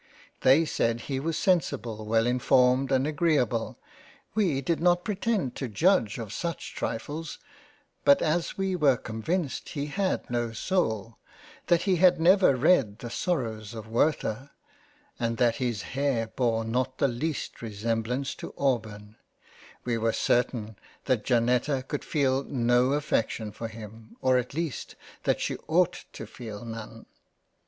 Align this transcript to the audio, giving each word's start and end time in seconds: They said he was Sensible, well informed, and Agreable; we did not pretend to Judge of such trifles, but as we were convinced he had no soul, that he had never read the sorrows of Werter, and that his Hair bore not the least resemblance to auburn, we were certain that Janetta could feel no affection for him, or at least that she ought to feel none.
They 0.39 0.65
said 0.65 1.01
he 1.01 1.19
was 1.19 1.37
Sensible, 1.37 2.07
well 2.07 2.25
informed, 2.25 2.91
and 2.91 3.05
Agreable; 3.05 3.77
we 4.33 4.59
did 4.59 4.79
not 4.79 5.03
pretend 5.03 5.53
to 5.57 5.67
Judge 5.67 6.17
of 6.17 6.33
such 6.33 6.73
trifles, 6.73 7.37
but 8.03 8.19
as 8.19 8.57
we 8.57 8.75
were 8.75 8.97
convinced 8.97 9.69
he 9.69 9.85
had 9.85 10.27
no 10.27 10.53
soul, 10.53 11.19
that 11.67 11.83
he 11.83 11.97
had 11.97 12.19
never 12.19 12.55
read 12.55 12.97
the 12.97 13.11
sorrows 13.11 13.75
of 13.75 13.87
Werter, 13.87 14.49
and 15.19 15.37
that 15.37 15.57
his 15.57 15.83
Hair 15.83 16.29
bore 16.35 16.65
not 16.65 16.97
the 16.97 17.07
least 17.07 17.61
resemblance 17.61 18.33
to 18.33 18.55
auburn, 18.57 19.17
we 19.85 19.99
were 19.99 20.11
certain 20.13 20.77
that 21.05 21.23
Janetta 21.25 21.85
could 21.87 22.03
feel 22.03 22.43
no 22.43 22.93
affection 22.93 23.51
for 23.51 23.67
him, 23.67 24.17
or 24.19 24.39
at 24.39 24.55
least 24.55 24.95
that 25.25 25.39
she 25.39 25.57
ought 25.67 26.05
to 26.13 26.25
feel 26.25 26.65
none. 26.65 27.05